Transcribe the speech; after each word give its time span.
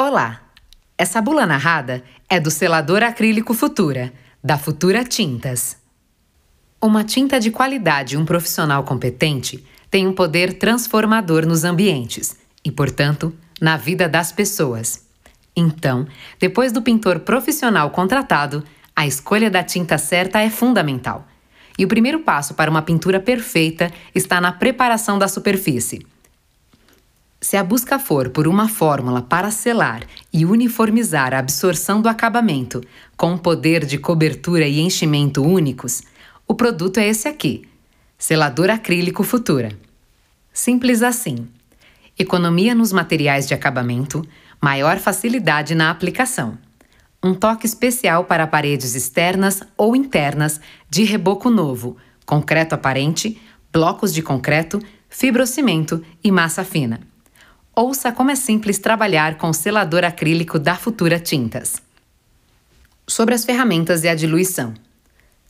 Olá! 0.00 0.42
Essa 0.96 1.20
bula 1.20 1.44
narrada 1.44 2.04
é 2.30 2.38
do 2.38 2.52
selador 2.52 3.02
acrílico 3.02 3.52
Futura, 3.52 4.12
da 4.40 4.56
Futura 4.56 5.02
Tintas. 5.02 5.76
Uma 6.80 7.02
tinta 7.02 7.40
de 7.40 7.50
qualidade 7.50 8.14
e 8.14 8.16
um 8.16 8.24
profissional 8.24 8.84
competente 8.84 9.66
tem 9.90 10.06
um 10.06 10.12
poder 10.12 10.52
transformador 10.52 11.44
nos 11.44 11.64
ambientes 11.64 12.36
e, 12.64 12.70
portanto, 12.70 13.34
na 13.60 13.76
vida 13.76 14.08
das 14.08 14.30
pessoas. 14.30 15.04
Então, 15.56 16.06
depois 16.38 16.70
do 16.70 16.80
pintor 16.80 17.18
profissional 17.18 17.90
contratado, 17.90 18.62
a 18.94 19.04
escolha 19.04 19.50
da 19.50 19.64
tinta 19.64 19.98
certa 19.98 20.38
é 20.38 20.48
fundamental. 20.48 21.26
E 21.76 21.84
o 21.84 21.88
primeiro 21.88 22.20
passo 22.20 22.54
para 22.54 22.70
uma 22.70 22.82
pintura 22.82 23.18
perfeita 23.18 23.90
está 24.14 24.40
na 24.40 24.52
preparação 24.52 25.18
da 25.18 25.26
superfície. 25.26 26.06
Se 27.40 27.56
a 27.56 27.62
busca 27.62 28.00
for 28.00 28.30
por 28.30 28.48
uma 28.48 28.68
fórmula 28.68 29.22
para 29.22 29.50
selar 29.52 30.02
e 30.32 30.44
uniformizar 30.44 31.32
a 31.32 31.38
absorção 31.38 32.02
do 32.02 32.08
acabamento 32.08 32.82
com 33.16 33.32
um 33.32 33.38
poder 33.38 33.86
de 33.86 33.96
cobertura 33.96 34.66
e 34.66 34.80
enchimento 34.80 35.42
únicos, 35.42 36.02
o 36.48 36.54
produto 36.54 36.98
é 36.98 37.06
esse 37.06 37.28
aqui: 37.28 37.62
selador 38.18 38.70
acrílico 38.70 39.22
Futura. 39.22 39.70
Simples 40.52 41.00
assim. 41.00 41.46
Economia 42.18 42.74
nos 42.74 42.92
materiais 42.92 43.46
de 43.46 43.54
acabamento, 43.54 44.26
maior 44.60 44.98
facilidade 44.98 45.76
na 45.76 45.90
aplicação. 45.90 46.58
Um 47.22 47.32
toque 47.32 47.66
especial 47.66 48.24
para 48.24 48.48
paredes 48.48 48.96
externas 48.96 49.62
ou 49.76 49.94
internas 49.94 50.60
de 50.90 51.04
reboco 51.04 51.48
novo, 51.48 51.96
concreto 52.26 52.74
aparente, 52.74 53.40
blocos 53.72 54.12
de 54.12 54.22
concreto, 54.22 54.82
fibrocimento 55.08 56.04
e 56.22 56.32
massa 56.32 56.64
fina. 56.64 57.00
Ouça 57.80 58.10
como 58.10 58.32
é 58.32 58.34
simples 58.34 58.80
trabalhar 58.80 59.38
com 59.38 59.52
selador 59.52 60.02
acrílico 60.02 60.58
da 60.58 60.74
Futura 60.74 61.20
Tintas. 61.20 61.80
Sobre 63.06 63.36
as 63.36 63.44
ferramentas 63.44 64.02
e 64.02 64.08
a 64.08 64.16
diluição. 64.16 64.74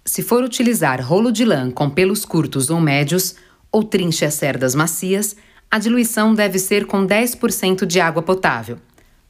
Se 0.04 0.22
for 0.22 0.44
utilizar 0.44 1.00
rolo 1.00 1.32
de 1.32 1.42
lã 1.42 1.70
com 1.70 1.88
pelos 1.88 2.26
curtos 2.26 2.68
ou 2.68 2.82
médios, 2.82 3.34
ou 3.72 3.82
trinche 3.82 4.26
as 4.26 4.34
cerdas 4.34 4.74
macias, 4.74 5.36
a 5.70 5.78
diluição 5.78 6.34
deve 6.34 6.58
ser 6.58 6.84
com 6.84 7.06
10% 7.06 7.86
de 7.86 7.98
água 7.98 8.20
potável. 8.20 8.76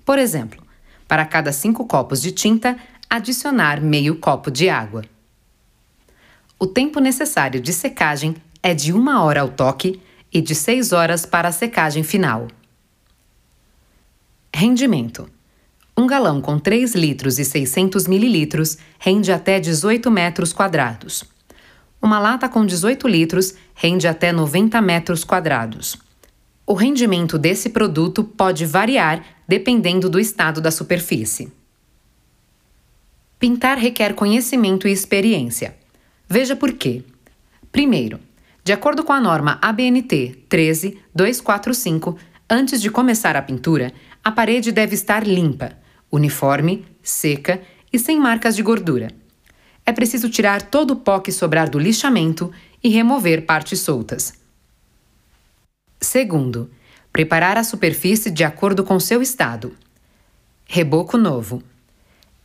Por 0.05 0.19
exemplo, 0.19 0.61
para 1.07 1.25
cada 1.25 1.53
5 1.53 1.87
copos 1.87 2.21
de 2.21 2.33
tinta, 2.33 2.77
adicionar 3.09 3.81
meio 3.81 4.17
copo 4.17 4.51
de 4.51 4.69
água. 4.69 5.05
O 6.59 6.67
tempo 6.67 6.99
necessário 6.99 7.61
de 7.61 7.73
secagem 7.73 8.35
é 8.61 8.75
de 8.75 8.93
1 8.93 9.09
hora 9.21 9.43
ao 9.43 9.51
toque 9.51 10.03
e 10.33 10.41
de 10.41 10.57
6 10.57 10.93
horas 10.93 11.25
para 11.25 11.47
a 11.47 11.53
secagem 11.53 12.03
final. 12.03 12.49
Rendimento: 14.61 15.31
um 15.97 16.05
galão 16.05 16.41
com 16.41 16.59
3 16.59 16.93
litros 16.97 17.39
e 17.39 17.45
600 17.45 18.09
mililitros 18.09 18.77
rende 18.99 19.31
até 19.31 19.61
18 19.61 20.11
metros 20.11 20.53
quadrados. 20.53 21.23
Uma 22.03 22.19
lata 22.19 22.49
com 22.49 22.67
18 22.67 23.07
litros 23.07 23.55
rende 23.73 24.09
até 24.09 24.33
90 24.33 24.81
metros 24.81 25.23
quadrados. 25.23 25.97
O 26.67 26.75
rendimento 26.75 27.39
desse 27.39 27.71
produto 27.71 28.25
pode 28.25 28.67
variar 28.67 29.25
dependendo 29.47 30.11
do 30.11 30.19
estado 30.19 30.61
da 30.61 30.73
superfície. 30.73 31.53
Pintar 33.39 33.79
requer 33.79 34.13
conhecimento 34.13 34.89
e 34.89 34.91
experiência. 34.91 35.77
Veja 36.29 36.57
por 36.57 36.73
quê. 36.73 37.05
Primeiro, 37.71 38.19
de 38.65 38.73
acordo 38.73 39.05
com 39.05 39.13
a 39.13 39.21
norma 39.21 39.61
ABNT 39.63 40.47
13245, 40.49 42.19
antes 42.51 42.83
de 42.83 42.91
começar 42.91 43.37
a 43.37 43.43
pintura, 43.43 43.93
a 44.29 44.31
parede 44.31 44.71
deve 44.71 44.95
estar 44.95 45.27
limpa, 45.27 45.73
uniforme, 46.13 46.85
seca 47.03 47.63
e 47.91 47.99
sem 47.99 48.21
marcas 48.21 48.55
de 48.55 48.63
gordura. 48.63 49.11
É 49.87 49.91
preciso 49.91 50.29
tirar 50.29 50.61
todo 50.61 50.91
o 50.91 50.97
pó 50.97 51.19
que 51.19 51.33
sobrar 51.33 51.71
do 51.71 51.79
lixamento 51.79 52.53
e 52.85 52.91
remover 52.91 53.47
partes 53.47 53.81
soltas. 53.81 54.35
Segundo, 55.99 56.71
preparar 57.11 57.57
a 57.57 57.65
superfície 57.65 58.31
de 58.31 58.45
acordo 58.45 58.85
com 58.85 59.01
seu 59.01 59.23
estado. 59.23 59.75
Reboco 60.67 61.17
novo. 61.17 61.63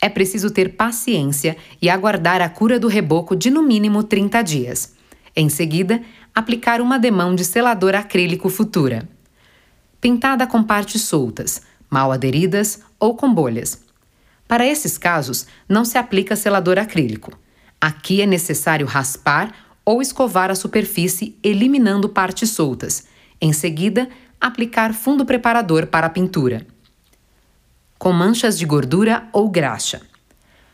É 0.01 0.07
preciso 0.07 0.51
ter 0.51 0.77
paciência 0.77 1.57
e 1.81 1.89
aguardar 1.89 2.41
a 2.41 2.47
cura 2.47 2.79
do 2.79 2.87
reboco 2.87 3.35
de 3.35 3.51
no 3.51 3.61
mínimo 3.61 4.03
30 4.03 4.41
dias. 4.41 4.93
Em 5.35 5.49
seguida, 5.49 6.01
aplicar 6.33 6.79
uma 6.79 6.97
demão 6.97 7.35
de 7.35 7.43
selador 7.43 7.93
acrílico 7.93 8.47
futura. 8.47 9.05
Pintada 9.99 10.47
com 10.47 10.63
partes 10.63 11.01
soltas, 11.01 11.61
mal 11.93 12.11
aderidas 12.11 12.81
ou 12.99 13.15
com 13.15 13.31
bolhas. 13.31 13.83
Para 14.47 14.65
esses 14.65 14.97
casos, 14.97 15.45
não 15.69 15.85
se 15.85 15.95
aplica 15.95 16.35
selador 16.35 16.79
acrílico. 16.79 17.37
Aqui 17.79 18.19
é 18.19 18.25
necessário 18.25 18.87
raspar 18.87 19.53
ou 19.85 20.01
escovar 20.01 20.49
a 20.49 20.55
superfície, 20.55 21.37
eliminando 21.43 22.09
partes 22.09 22.49
soltas. 22.49 23.05
Em 23.39 23.53
seguida, 23.53 24.09
aplicar 24.41 24.91
fundo 24.91 25.23
preparador 25.23 25.85
para 25.85 26.07
a 26.07 26.09
pintura. 26.09 26.65
Com 27.99 28.11
manchas 28.11 28.57
de 28.57 28.65
gordura 28.65 29.27
ou 29.31 29.47
graxa. 29.47 30.01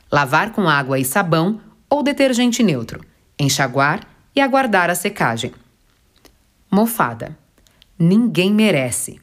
Lavar 0.09 0.53
com 0.53 0.69
água 0.69 0.97
e 0.99 1.03
sabão 1.03 1.59
ou 1.89 2.01
detergente 2.01 2.63
neutro. 2.63 3.03
Enxaguar 3.37 4.07
e 4.33 4.39
aguardar 4.39 4.89
a 4.89 4.95
secagem. 4.95 5.51
Mofada. 6.71 7.37
Ninguém 7.97 8.53
merece 8.53 9.19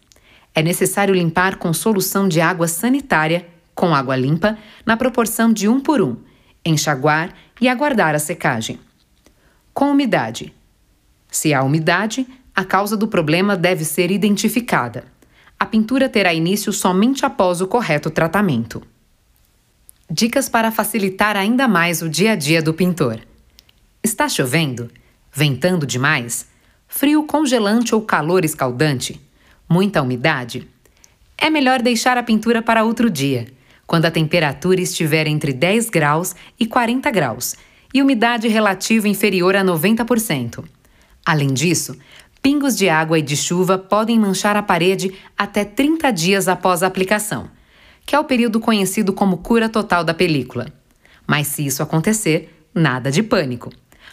é 0.57 0.63
necessário 0.63 1.15
limpar 1.15 1.57
com 1.57 1.71
solução 1.75 2.27
de 2.27 2.41
água 2.41 2.67
sanitária, 2.67 3.47
com 3.75 3.95
água 3.95 4.17
limpa, 4.17 4.57
na 4.87 4.97
proporção 4.97 5.53
de 5.53 5.69
1 5.69 5.81
por 5.81 6.01
1, 6.01 6.17
enxaguar 6.65 7.35
e 7.61 7.69
aguardar 7.69 8.15
a 8.15 8.19
secagem. 8.19 8.81
Com 9.75 9.91
umidade. 9.91 10.55
Se 11.31 11.53
há 11.53 11.63
umidade, 11.63 12.27
a 12.55 12.65
causa 12.65 12.97
do 12.97 13.07
problema 13.07 13.55
deve 13.55 13.85
ser 13.85 14.11
identificada. 14.11 15.05
A 15.61 15.67
pintura 15.67 16.09
terá 16.09 16.33
início 16.33 16.73
somente 16.73 17.27
após 17.27 17.61
o 17.61 17.67
correto 17.67 18.09
tratamento. 18.09 18.83
Dicas 20.11 20.49
para 20.49 20.73
facilitar 20.73 21.37
ainda 21.37 21.69
mais 21.69 22.01
o 22.01 22.09
dia 22.09 22.33
a 22.33 22.35
dia 22.35 22.63
do 22.63 22.73
pintor. 22.73 23.21
Está 24.03 24.27
chovendo? 24.27 24.91
Ventando 25.31 25.85
demais? 25.85 26.47
Frio 26.89 27.25
congelante 27.25 27.95
ou 27.95 28.01
calor 28.01 28.43
escaldante? 28.43 29.26
Muita 29.69 30.03
umidade, 30.03 30.69
é 31.39 31.51
melhor 31.51 31.83
deixar 31.83 32.17
a 32.17 32.23
pintura 32.23 32.63
para 32.63 32.85
outro 32.85 33.11
dia, 33.11 33.47
quando 33.87 34.07
a 34.07 34.11
temperatura 34.11 34.81
estiver 34.81 35.27
entre 35.27 35.53
10 35.53 35.91
graus 35.91 36.35
e 36.59 36.67
40 36.67 37.11
graus 37.11 37.55
e 37.93 38.03
umidade 38.03 38.49
relativa 38.49 39.09
inferior 39.09 39.55
a 39.55 39.65
90%. 39.65 40.65
Além 41.25 41.53
disso, 41.53 41.97
pingos 42.43 42.77
de 42.77 42.89
água 42.89 43.19
e 43.19 43.23
de 43.23 43.37
chuva 43.37 43.79
podem 43.79 44.19
manchar 44.19 44.57
a 44.57 44.63
parede 44.63 45.13
até 45.37 45.65
30 45.65 46.11
dias 46.11 46.49
após 46.49 46.83
a 46.83 46.87
aplicação, 46.87 47.51
que 48.05 48.15
é 48.15 48.19
o 48.19 48.25
período 48.25 48.61
conhecido 48.61 49.13
como 49.13 49.39
cura 49.39 49.69
total 49.69 50.05
da 50.05 50.15
película. 50.15 50.73
Mas 51.27 51.49
se 51.49 51.67
isso 51.67 51.83
acontecer, 51.83 52.67
nada 52.75 53.11
de 53.11 53.23
pânico. 53.23 53.71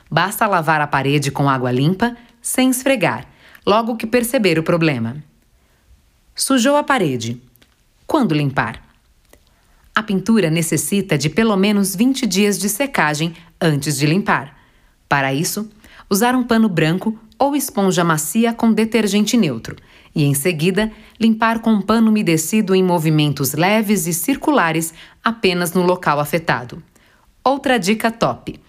Basta 0.09 0.47
lavar 0.47 0.81
a 0.81 0.88
parede 0.88 1.31
com 1.31 1.50
água 1.50 1.72
limpa, 1.72 2.18
sem 2.42 2.69
esfregar, 2.69 3.28
logo 3.66 3.96
que 3.96 4.06
perceber 4.06 4.59
o 4.59 4.63
problema. 4.63 5.24
Sujou 6.35 6.75
a 6.75 6.83
parede. 6.83 7.39
Quando 8.07 8.33
limpar? 8.33 8.83
A 9.94 10.01
pintura 10.01 10.49
necessita 10.49 11.16
de 11.16 11.29
pelo 11.29 11.55
menos 11.55 11.95
20 11.95 12.25
dias 12.25 12.57
de 12.57 12.69
secagem 12.69 13.35
antes 13.61 13.99
de 13.99 14.07
limpar. 14.07 14.57
Para 15.07 15.31
isso, 15.31 15.69
usar 16.09 16.33
um 16.33 16.44
pano 16.44 16.67
branco 16.67 17.16
ou 17.38 17.55
esponja 17.55 18.03
macia 18.03 18.51
com 18.51 18.73
detergente 18.73 19.38
neutro 19.38 19.75
e, 20.16 20.23
em 20.23 20.33
seguida, 20.33 20.91
limpar 21.19 21.59
com 21.59 21.69
um 21.69 21.81
pano 21.83 22.09
umedecido 22.09 22.73
em 22.73 22.83
movimentos 22.83 23.53
leves 23.53 24.07
e 24.07 24.13
circulares 24.13 24.91
apenas 25.24 25.74
no 25.74 25.83
local 25.83 26.19
afetado. 26.19 26.81
Outra 27.44 27.77
dica 27.77 28.09
top: 28.09 28.59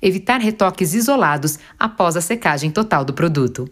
evitar 0.00 0.40
retoques 0.40 0.94
isolados 0.94 1.58
após 1.78 2.16
a 2.16 2.22
secagem 2.22 2.70
total 2.70 3.04
do 3.04 3.12
produto. 3.12 3.70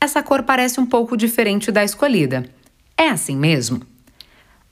Essa 0.00 0.22
cor 0.22 0.44
parece 0.44 0.78
um 0.78 0.86
pouco 0.86 1.16
diferente 1.16 1.72
da 1.72 1.82
escolhida. 1.82 2.48
É 2.96 3.08
assim 3.08 3.36
mesmo? 3.36 3.82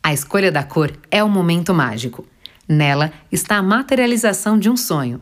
A 0.02 0.12
escolha 0.14 0.52
da 0.52 0.62
cor 0.62 0.92
é 1.10 1.22
o 1.22 1.28
momento 1.28 1.74
mágico. 1.74 2.24
Nela 2.68 3.12
está 3.30 3.56
a 3.56 3.62
materialização 3.62 4.56
de 4.56 4.70
um 4.70 4.76
sonho. 4.76 5.20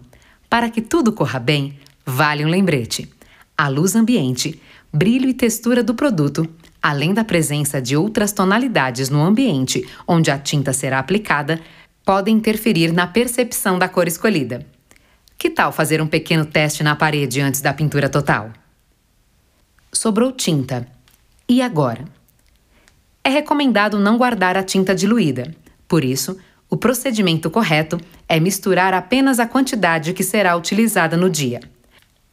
Para 0.48 0.68
que 0.68 0.82
tudo 0.82 1.12
corra 1.12 1.38
bem, 1.38 1.78
vale 2.04 2.44
um 2.44 2.48
lembrete. 2.48 3.10
A 3.56 3.68
luz 3.68 3.96
ambiente, 3.96 4.60
brilho 4.92 5.28
e 5.28 5.34
textura 5.34 5.82
do 5.82 5.94
produto, 5.94 6.46
além 6.82 7.14
da 7.14 7.24
presença 7.24 7.80
de 7.80 7.96
outras 7.96 8.30
tonalidades 8.30 9.08
no 9.08 9.22
ambiente 9.22 9.88
onde 10.06 10.30
a 10.30 10.38
tinta 10.38 10.74
será 10.74 10.98
aplicada, 10.98 11.60
podem 12.04 12.36
interferir 12.36 12.92
na 12.92 13.06
percepção 13.06 13.78
da 13.78 13.88
cor 13.88 14.06
escolhida. 14.06 14.66
Que 15.38 15.48
tal 15.48 15.72
fazer 15.72 16.02
um 16.02 16.06
pequeno 16.06 16.44
teste 16.44 16.82
na 16.82 16.94
parede 16.94 17.40
antes 17.40 17.62
da 17.62 17.72
pintura 17.72 18.08
total? 18.08 18.52
Sobrou 19.94 20.32
tinta. 20.32 20.86
E 21.48 21.62
agora? 21.62 22.04
é 23.24 23.30
recomendado 23.30 23.98
não 23.98 24.18
guardar 24.18 24.54
a 24.54 24.62
tinta 24.62 24.94
diluída. 24.94 25.54
Por 25.88 26.04
isso, 26.04 26.36
o 26.68 26.76
procedimento 26.76 27.50
correto 27.50 27.98
é 28.28 28.38
misturar 28.38 28.92
apenas 28.92 29.40
a 29.40 29.46
quantidade 29.46 30.12
que 30.12 30.22
será 30.22 30.54
utilizada 30.54 31.16
no 31.16 31.30
dia. 31.30 31.60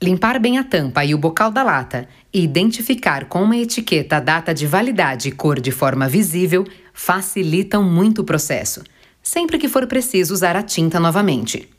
Limpar 0.03 0.39
bem 0.39 0.57
a 0.57 0.63
tampa 0.63 1.05
e 1.05 1.15
o 1.15 1.17
bocal 1.17 1.49
da 1.49 1.63
lata 1.63 2.09
e 2.33 2.43
identificar 2.43 3.25
com 3.25 3.43
uma 3.43 3.55
etiqueta 3.55 4.17
a 4.17 4.19
data 4.19 4.53
de 4.53 4.67
validade 4.67 5.29
e 5.29 5.31
cor 5.31 5.61
de 5.61 5.71
forma 5.71 6.09
visível 6.09 6.67
facilitam 6.93 7.83
muito 7.83 8.21
o 8.21 8.25
processo, 8.25 8.83
sempre 9.21 9.57
que 9.57 9.69
for 9.69 9.87
preciso 9.87 10.33
usar 10.33 10.55
a 10.55 10.63
tinta 10.63 10.99
novamente. 10.99 11.69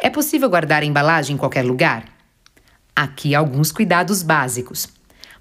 É 0.00 0.08
possível 0.08 0.48
guardar 0.48 0.82
a 0.82 0.86
embalagem 0.86 1.34
em 1.34 1.38
qualquer 1.38 1.64
lugar? 1.64 2.19
Aqui 2.94 3.34
alguns 3.34 3.72
cuidados 3.72 4.22
básicos. 4.22 4.88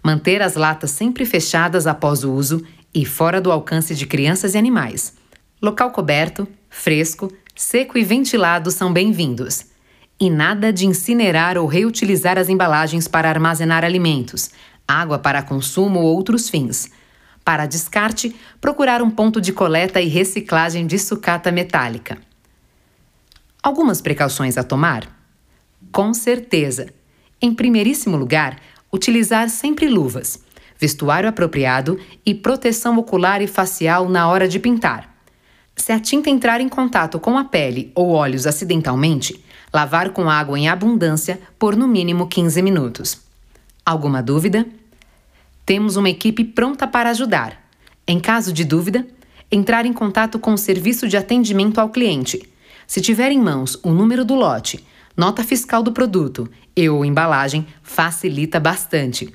Manter 0.03 0.41
as 0.41 0.55
latas 0.55 0.91
sempre 0.91 1.25
fechadas 1.25 1.85
após 1.87 2.23
o 2.23 2.31
uso 2.31 2.63
e 2.93 3.05
fora 3.05 3.41
do 3.41 3.51
alcance 3.51 3.93
de 3.93 4.05
crianças 4.05 4.55
e 4.55 4.57
animais. 4.57 5.13
Local 5.61 5.91
coberto, 5.91 6.47
fresco, 6.69 7.31
seco 7.55 7.97
e 7.97 8.03
ventilado 8.03 8.71
são 8.71 8.93
bem-vindos. 8.93 9.65
E 10.19 10.29
nada 10.29 10.71
de 10.71 10.85
incinerar 10.85 11.57
ou 11.57 11.65
reutilizar 11.65 12.37
as 12.37 12.49
embalagens 12.49 13.07
para 13.07 13.29
armazenar 13.29 13.83
alimentos, 13.83 14.51
água 14.87 15.19
para 15.19 15.43
consumo 15.43 15.99
ou 15.99 16.15
outros 16.15 16.49
fins. 16.49 16.89
Para 17.43 17.65
descarte, 17.65 18.35
procurar 18.61 19.01
um 19.01 19.09
ponto 19.09 19.41
de 19.41 19.51
coleta 19.51 19.99
e 20.01 20.07
reciclagem 20.07 20.85
de 20.85 20.99
sucata 20.99 21.51
metálica. 21.51 22.17
Algumas 23.61 24.01
precauções 24.01 24.57
a 24.57 24.63
tomar? 24.63 25.07
Com 25.91 26.13
certeza! 26.13 26.93
Em 27.41 27.53
primeiríssimo 27.53 28.17
lugar, 28.17 28.59
utilizar 28.91 29.49
sempre 29.49 29.87
luvas, 29.87 30.39
vestuário 30.77 31.29
apropriado 31.29 31.99
e 32.25 32.33
proteção 32.33 32.97
ocular 32.97 33.41
e 33.41 33.47
facial 33.47 34.09
na 34.09 34.27
hora 34.27 34.47
de 34.47 34.59
pintar. 34.59 35.15
Se 35.75 35.91
a 35.91 35.99
tinta 35.99 36.29
entrar 36.29 36.59
em 36.59 36.67
contato 36.67 37.19
com 37.19 37.37
a 37.37 37.45
pele 37.45 37.91
ou 37.95 38.09
olhos 38.09 38.45
acidentalmente, 38.45 39.41
Lavar 39.71 40.09
com 40.09 40.27
água 40.27 40.57
em 40.57 40.67
abundância 40.67 41.39
por 41.59 41.75
no 41.75 41.87
mínimo 41.87 42.27
15 42.27 42.61
minutos. 42.61 43.21
Alguma 43.85 44.21
dúvida? 44.21 44.65
Temos 45.63 45.95
uma 45.95 46.09
equipe 46.09 46.43
pronta 46.43 46.87
para 46.87 47.11
ajudar. 47.11 47.61
Em 48.07 48.19
caso 48.19 48.51
de 48.51 48.65
dúvida, 48.65 49.05
entrar 49.51 49.85
em 49.85 49.93
contato 49.93 50.39
com 50.39 50.53
o 50.53 50.57
serviço 50.57 51.07
de 51.07 51.17
atendimento 51.17 51.79
ao 51.79 51.89
cliente. 51.89 52.41
Se 52.87 52.99
tiver 52.99 53.31
em 53.31 53.39
mãos 53.39 53.79
o 53.83 53.91
número 53.91 54.25
do 54.25 54.33
lote, 54.33 54.83
nota 55.15 55.43
fiscal 55.43 55.83
do 55.83 55.91
produto 55.91 56.49
e 56.75 56.89
ou 56.89 57.05
embalagem, 57.05 57.67
facilita 57.81 58.59
bastante. 58.59 59.33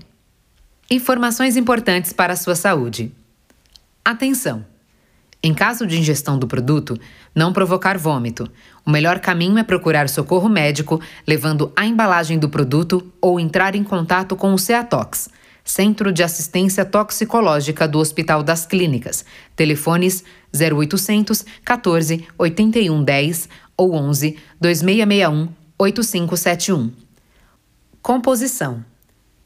Informações 0.90 1.56
importantes 1.56 2.12
para 2.12 2.34
a 2.34 2.36
sua 2.36 2.54
saúde. 2.54 3.10
Atenção! 4.04 4.73
Em 5.46 5.52
caso 5.52 5.86
de 5.86 5.98
ingestão 5.98 6.38
do 6.38 6.46
produto, 6.46 6.98
não 7.34 7.52
provocar 7.52 7.98
vômito. 7.98 8.50
O 8.82 8.90
melhor 8.90 9.20
caminho 9.20 9.58
é 9.58 9.62
procurar 9.62 10.08
socorro 10.08 10.48
médico, 10.48 11.02
levando 11.26 11.70
a 11.76 11.84
embalagem 11.84 12.38
do 12.38 12.48
produto 12.48 13.12
ou 13.20 13.38
entrar 13.38 13.74
em 13.74 13.84
contato 13.84 14.34
com 14.36 14.54
o 14.54 14.58
CEATOX, 14.58 15.28
Centro 15.62 16.10
de 16.10 16.22
Assistência 16.22 16.82
Toxicológica 16.82 17.86
do 17.86 17.98
Hospital 17.98 18.42
das 18.42 18.64
Clínicas. 18.64 19.22
Telefones 19.54 20.24
0800 20.58 21.44
14 21.62 22.26
81 22.38 23.04
10 23.04 23.48
ou 23.76 23.94
11 23.94 24.38
2661 24.58 25.48
8571. 25.78 26.90
Composição: 28.00 28.82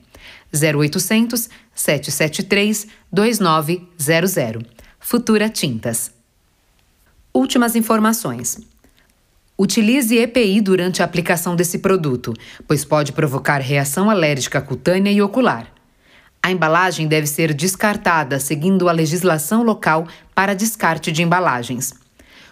0800 0.54 1.50
773 1.75 2.88
2900 3.12 4.78
Futura 4.99 5.49
Tintas. 5.49 6.11
Últimas 7.33 7.75
informações. 7.75 8.59
Utilize 9.57 10.17
EPI 10.17 10.61
durante 10.61 11.01
a 11.01 11.05
aplicação 11.05 11.55
desse 11.55 11.79
produto, 11.79 12.33
pois 12.67 12.85
pode 12.85 13.11
provocar 13.11 13.59
reação 13.59 14.09
alérgica 14.09 14.61
cutânea 14.61 15.11
e 15.11 15.21
ocular. 15.21 15.67
A 16.41 16.51
embalagem 16.51 17.07
deve 17.07 17.27
ser 17.27 17.53
descartada 17.53 18.39
seguindo 18.39 18.87
a 18.87 18.91
legislação 18.91 19.63
local 19.63 20.07
para 20.33 20.53
descarte 20.53 21.11
de 21.11 21.23
embalagens 21.23 21.93